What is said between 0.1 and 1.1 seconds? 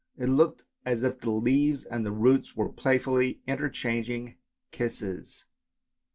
It looked as